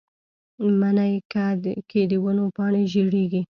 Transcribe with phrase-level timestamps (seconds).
[0.79, 1.13] مني
[1.89, 3.41] کې د ونو پاڼې ژیړیږي